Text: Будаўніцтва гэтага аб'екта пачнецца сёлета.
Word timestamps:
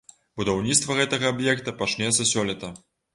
Будаўніцтва 0.39 0.95
гэтага 0.99 1.29
аб'екта 1.33 1.73
пачнецца 1.83 2.27
сёлета. 2.33 2.71